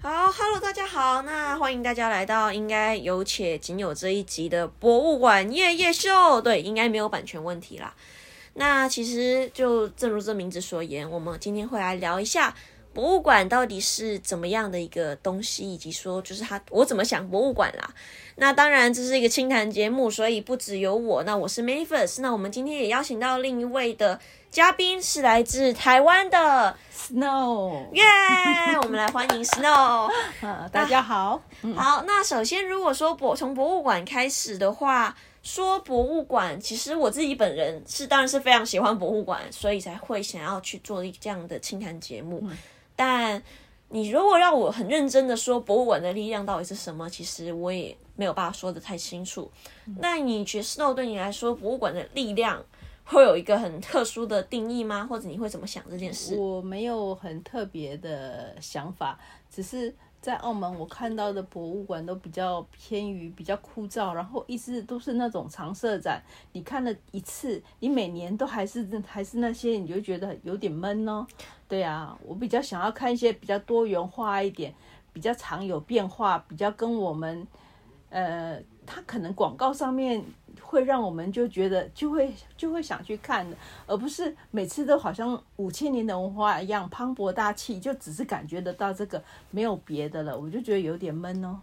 [0.00, 6.40] 好，Hello，大家好，那欢迎大家来到应该有且仅有这一集的博物馆夜夜秀。
[6.40, 7.92] 对，应该没有版权问题啦。
[8.54, 12.54] 那其实就正如这名字所言，我们今天会来聊一下
[12.98, 17.94] 博物馆到底是怎么样的一个东西，以及说就是他我怎么想博物馆啦。
[18.34, 21.22] 那当然这是一个清谈节目，所以不只有我。
[21.22, 24.18] 那我是 Mavis，那我们今天也邀请到另一位的
[24.50, 26.76] 嘉宾，是来自台湾的。
[26.92, 28.02] Snow，耶！
[28.82, 30.10] 我们来欢迎 Snow。
[30.72, 31.40] 大家好。
[31.76, 42.42] 好，那首先如果说博从博物馆开始的话，说博物馆，其实我自己本人是当然是非常喜欢博物馆，所以才会想要去做一这样的清谈节目。
[42.98, 43.40] 但
[43.90, 49.48] 你如果让我很认真的说博物馆的力量到底是什么，其实我也没有办法说的太清楚。
[50.00, 52.60] 那你觉得 Snow 对你来说博物馆的力量？
[53.04, 55.06] 会有一个很特殊的定义吗？
[55.08, 56.36] 或者你会怎么想这件事？
[56.36, 59.18] 我没有很特别的想法，
[59.50, 66.22] 只是在澳门我看到的博物馆都比较偏于比较枯燥，然后一直都是那种常设展。
[66.52, 71.26] 你看了一次，你每年都还是还是那些，你就觉得有点闷哦。
[71.68, 74.74] 对啊，我比较想要看一些比较多元化一点，
[75.12, 77.46] 比较常有变化，比较跟我们，
[78.10, 80.24] 呃，它可能广告上面。
[80.60, 91.60] 会让我们就觉得就会就会想去看的，而不是每次都好像五千年的文化一样磅礴大气，就只是感觉得到这个没有别的了，我就觉得有点闷哦。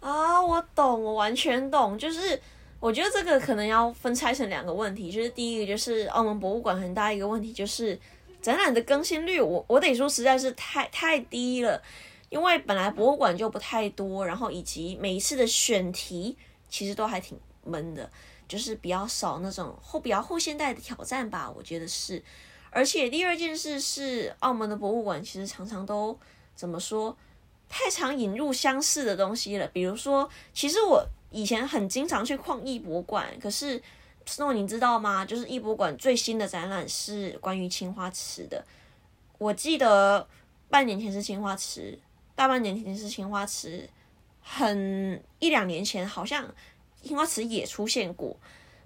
[0.00, 2.38] 啊，我懂，我完全懂，就是
[2.80, 7.98] 我觉得这个可能要分拆成两个问题，就是第一个就是澳门博物馆很大一个问题就是
[8.42, 11.80] 展览的更新率，我我得说实在是太太低了，
[12.28, 16.36] 因为本来博物馆就不太多，然后以及每一次的选题
[16.68, 18.10] 其实都还挺闷的。
[18.48, 22.22] 就是比较少那种后比较后现代的挑战吧，我觉得是。
[22.70, 26.18] 而且第二件事是，澳门的博物馆其实常常都
[26.54, 27.16] 怎么说，
[27.66, 29.66] 太常引入相似的东西了。
[29.68, 33.80] 比如说，其实我以前很经常去矿艺博物馆，可是
[34.26, 35.24] Snow 你知道吗？
[35.24, 38.64] 就是艺博馆最新的展览是关于青花瓷的。
[39.38, 40.26] 我记得
[40.68, 41.98] 半年前是青花瓷，
[42.34, 43.88] 大半年前是青花瓷，
[44.40, 46.46] 很一两年前好像。
[47.04, 48.36] 青花瓷也出现过，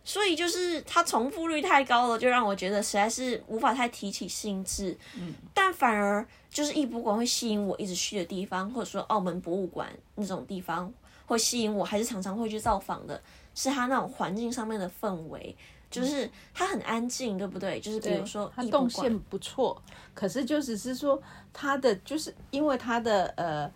[0.03, 4.97] 所以就是它重复率太高了，就让我觉得实在是无法太提起兴致。
[5.19, 10.91] 嗯，但反而就是艺博馆会吸引我一直去的地方，或者说澳门博物馆那种地方
[11.27, 13.23] 会吸引我，还是常常会去造访的，
[13.57, 15.57] 是它那种环境上面的氛围，
[15.91, 17.81] 就是它很安静，对不对？
[17.81, 19.83] 就是比如说它动线不错，
[20.15, 21.21] 可是就只是说
[21.53, 23.69] 它的就是因为它的呃。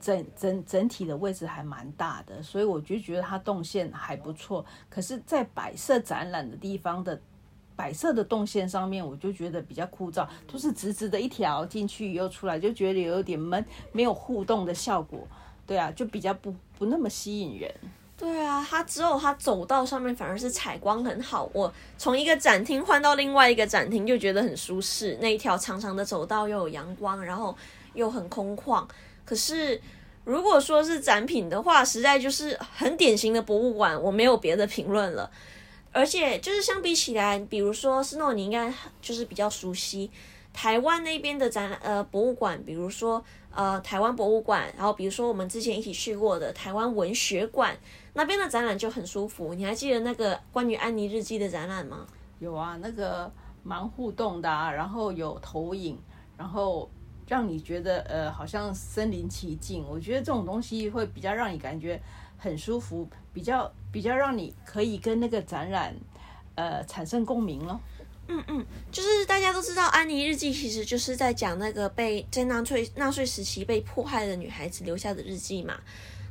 [0.00, 4.64] 整整整体的位置还蛮大的，所以我就觉得它动线还不错。
[4.88, 7.20] 可是，在摆设展览的地方的
[7.74, 15.26] 摆设的动线上面，我就觉得比较枯燥，都是直直的一条进去又出来，就觉得有点闷，没有互动的效果。
[15.66, 17.68] 对啊，就比较不不那么吸引人。
[18.18, 25.16] 对啊，它只有它走道上面反而是采光很好，我从一个展厅换到另外一个展厅就觉得很舒适。
[25.20, 27.56] 那一条长长的走道又有阳光，然后
[27.94, 28.84] 又很空旷。
[29.24, 29.80] 可是，
[30.24, 35.30] 如果说是展品的话，实在就是很典型的博物馆，我没有别的评论了。
[35.92, 40.10] 而且，就是相比起来，比如说斯诺，你应该就是比较熟悉
[40.52, 43.24] 台湾那边的展呃博物馆，比如说
[43.54, 47.76] 呃台湾博物馆，然后比如说我们之前一起去过的台湾文学馆
[48.18, 49.54] 那边的展览就很舒服。
[49.54, 52.06] 你还记得那个关于安妮日记的展览吗？
[52.38, 55.96] 有啊，那个蛮互动的，然后有投影，
[56.36, 56.90] 然后。
[57.28, 62.00] 让你觉得呃好像身临其境，我觉得这种东西会比较让你感觉
[62.38, 65.94] 很舒服，比较比较让你可以跟那个展览
[66.54, 67.78] 呃产生共鸣咯。
[68.28, 75.78] 嗯嗯，就是大家都知道《安妮日记》其实就是在讲那个被在纳粹纳粹时期被迫害的女孩子留下的日记嘛。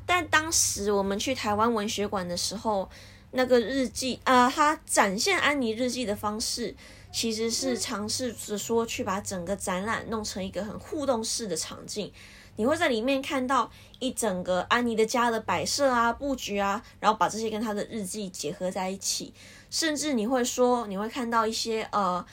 [0.07, 2.89] 但当时我们去台湾文学馆的时候，
[3.29, 6.75] 那个日记啊，它展现安妮日记的方式。
[7.09, 12.11] 其实是尝试着说去把整个展览弄成一个很互动式的场景，
[12.57, 19.33] 你会在里面看到一整个安妮的家的摆设啊、布局啊，然后把这些跟她的日记结合在一起，
[19.69, 22.23] 甚至你会说你会看到一些呃，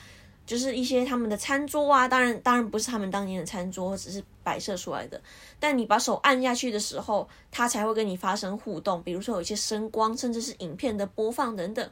[0.45, 5.21] 就是一些他们的餐桌啊，当然当然不是他们当年的餐桌，只是摆设出来的。
[5.59, 11.89] 但你把手按下去的时候，它才会跟你发生互动，比如说有一些声光，甚至是影片的播放等等。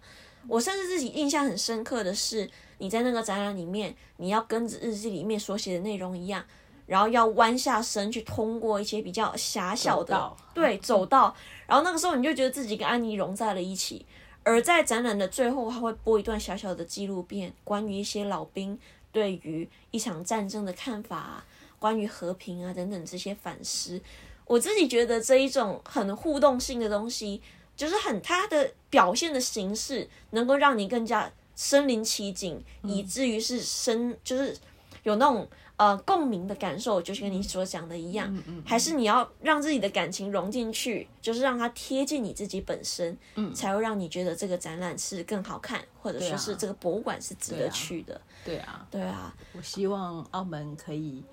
[0.48, 2.50] 我甚至自己印象很深刻的是。
[2.80, 6.44] 你在那个展览里面，你要跟着日记里面所写的内容一样，
[6.86, 11.34] 然后要弯下身去通过一些比较狭小的对走道，
[11.66, 14.06] 然后那个时候你就觉得自己跟安妮融在了一起。
[14.44, 18.78] 而在展览的最后，他会播一段小小的纪录片，关于一些老兵
[19.12, 21.44] 对于一场战争的看法，
[21.80, 24.02] 关于和平啊等等这些反思。
[24.46, 27.42] 我自己觉得这一种很互动性的东西，
[27.76, 34.58] 就是很它的表现的形式，能够让你更加身临其境，以至于是身就是
[35.04, 35.48] 有那种
[35.78, 38.44] 呃共鸣的感受，就是跟你所讲的一样。
[38.66, 48.20] 还是你要让自己的感情融进去，就是让它贴近你自己本身，嗯才会让你觉得这个展览是更好看，或者说是这个博物馆是值得去的。
[48.46, 51.24] 对啊，对啊，我希望澳门可以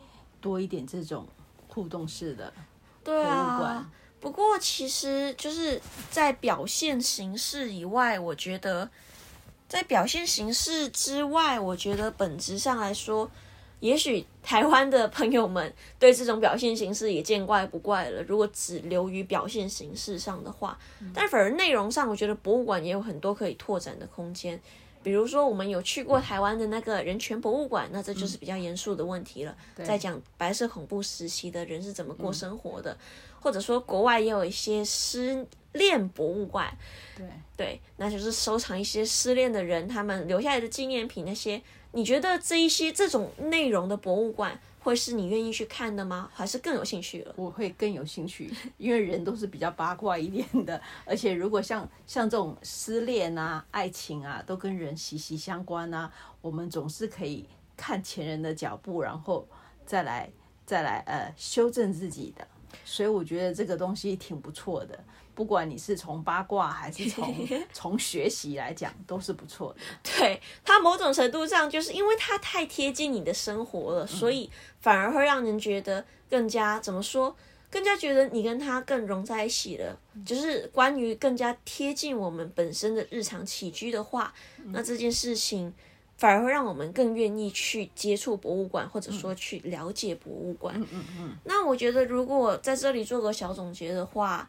[0.40, 1.26] 多一点这种
[1.68, 2.52] 互动式的。
[3.02, 3.90] 博物馆，
[4.20, 8.88] 不过其实就是在表现形式以外，我觉得
[9.66, 13.30] 在表现形式之外，我觉得本质上来说，
[13.80, 18.22] 也许台湾的朋友们对这种表现形式也见怪不怪了。
[18.22, 20.78] 如果只留于表现形式上的话，
[21.12, 24.60] 但反而内容上，我觉得博物馆也有很多可以拓展的空间。
[25.02, 32.94] 比如说，我们有去过台湾的那个人权博物馆，那这就是比较严肃的问题了，在讲白色恐怖时期的人是怎么过生活的，
[33.40, 36.70] 或者说国外也有一些失恋博物馆，
[37.16, 41.62] 对对，那就是收藏一些失恋的人他们留下来的纪念品那些。
[41.92, 44.60] 你觉得这一些这种内容的博物馆？
[44.82, 46.30] 会是你愿意去看的吗？
[46.32, 47.34] 还是更有兴趣了？
[47.36, 56.10] 我会更有兴趣， 因为人都是比较八卦一点的，而且如果像像这种失恋啊、爱情啊，都跟人息息相关啊，
[56.40, 57.44] 我们总是可以
[57.76, 59.46] 看前人的脚步，然后
[59.84, 60.30] 再来
[60.64, 62.48] 再来呃修正自己的，
[62.84, 64.98] 所以我觉得这个东西挺不错的。
[65.32, 67.34] 不管你是从八卦还是从
[67.72, 69.80] 从学习来讲，都是不错的。
[70.18, 74.50] 对它某种程度上，就是因为它太贴近你的生活了，所以
[74.80, 77.34] 反而会让人觉得更加怎么说，
[77.70, 79.98] 更加觉得你跟他更融在一起了。
[80.26, 84.34] 就是关于更加贴近我们本身的日常起居的话，
[84.66, 85.72] 那这件事情
[86.20, 90.80] 反而会让我们更愿意去接触博物馆，或者说去了解博物馆。
[90.80, 91.36] 嗯嗯嗯。
[91.42, 94.48] 那我觉得，如果在这里做个小总结的话。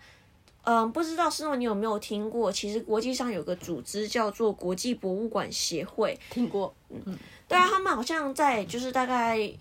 [0.63, 2.51] 嗯，不知道思诺你有没有听过？
[2.51, 6.71] 其实国际上有个组织叫做国际博物馆协会，听过。
[6.89, 9.51] 嗯，对啊，他们好像在就是大概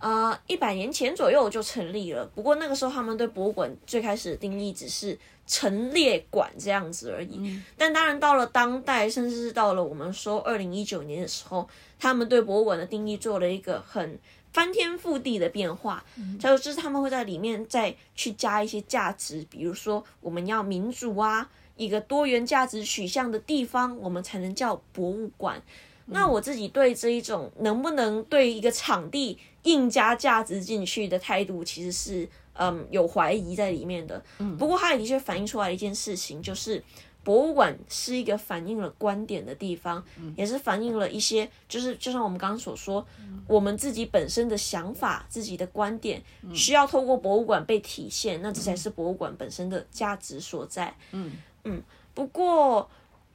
[0.00, 2.26] 呃一百年前左右就成立了。
[2.34, 5.16] 不过那个时候他们对博物馆最开始的定义只是
[5.46, 7.56] 陈列馆这样子而已。
[7.76, 11.68] 但当然到了当代，甚至是到了我们说二零一九年的时候，
[11.98, 14.18] 他们对博物馆的定义做了一个很。
[14.52, 16.04] 翻天覆地的变化，
[16.42, 25.62] 还有就是他们会在里面再去加一些价值，比如说我们要民主啊，一个多元价值取向的地方，我们才能叫博物馆。
[26.06, 34.22] 那我自己对这一种能不能对一个场地硬加价值进去的态度，其实是嗯有怀疑在里面的。
[34.58, 36.82] 不过它也的确反映出来一件事情，就是。
[37.22, 40.02] 博物馆是一个反映了观点的地方，
[40.36, 43.06] 也是反映了一些，就是就像我们刚刚所说，
[43.46, 46.22] 我们自己本身的想法、自己的观点，
[46.54, 50.96] 需要透过博物馆被体现，那这才是博物馆本身的价值所在。
[51.12, 51.32] 嗯
[51.64, 51.82] 嗯。
[52.14, 52.88] 不过，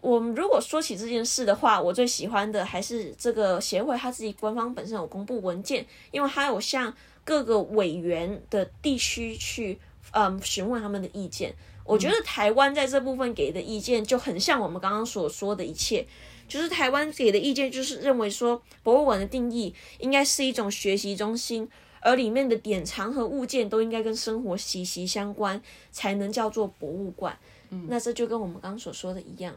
[0.06, 6.94] 我们如果说起这件事的话，我最喜欢的还是这个协会他自己官方本身有公布文件，因为他有向
[7.24, 9.80] 各个委员的地区去
[10.12, 11.56] 嗯询问他们的意见。
[11.84, 16.06] 我觉得台湾在这部分给的意见就很像我们刚刚所说的一切，
[16.48, 21.68] 就是台湾给的意见就是认为说，博物馆的定义应该是一种学习中心，
[22.00, 25.60] 而里面的典藏和物件都应该跟生活息息相关，
[25.92, 27.35] 才能叫做博物馆。
[27.71, 29.56] 嗯，那这就跟我们刚刚所说的一样。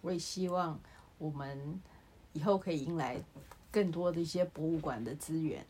[0.00, 0.80] 我也希望
[1.18, 1.80] 我们
[2.32, 3.16] 以后可以迎来
[3.70, 5.64] 更多的一些博物馆的资源。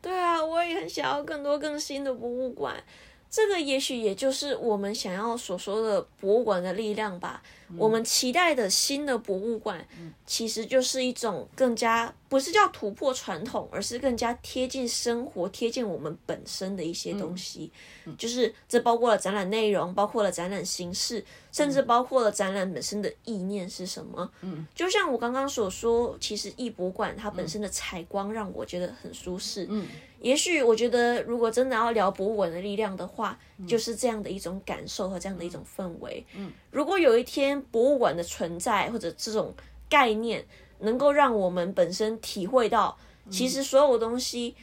[0.00, 2.82] 对啊，我也很想要更多更新的博物馆。
[3.30, 7.42] 这个也许也就是我们想要所说的博物馆的力量吧。
[7.76, 9.84] 我们期待的新的博物馆，
[10.24, 17.72] 其实就是一种更加不是叫突破传统，而是更加贴近生活、贴近我们本身的一些东西。
[18.16, 21.24] 就是这包括了展览内容，包括了展览形式，
[21.54, 24.28] 甚至包括了展览本身的意念是什么。
[24.40, 29.64] 嗯，就像我刚刚所说，其实艺博馆它本身的采光让我觉得很舒适。
[29.70, 29.86] 嗯。
[30.18, 36.26] 也许我觉得，如果真的要聊博物馆的力量的话，就是这样的一种感受和这样的一种氛围。
[36.34, 39.54] 嗯，如果有一天博物馆的存在或者这种
[39.88, 40.44] 概念
[40.80, 42.98] 能够让我们本身体会到，
[43.30, 44.56] 其实所有东西，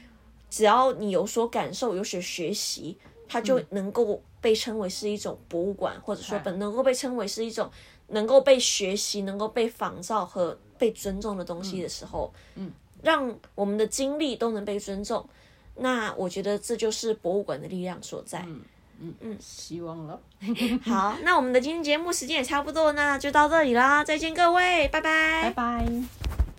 [0.50, 2.98] 只要你有所感受、有所学习，
[3.30, 7.70] 它就能够被称为是一种博物馆，或者说本能够被称为是一种
[8.08, 12.72] 能够被学习、能够被仿造和被尊重的东西的时候，嗯，
[13.02, 15.26] 让我们的经历都能被尊重。
[15.76, 18.42] 那我觉得这就是博物馆的力量所在。
[18.48, 18.62] 嗯
[19.00, 20.20] 嗯嗯，希望了。
[20.84, 26.50] 好，那我们的今天节目时间也差不多，那就到这里啦，再见各位，拜拜，拜拜。